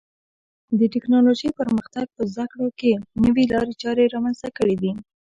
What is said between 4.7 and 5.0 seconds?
دي.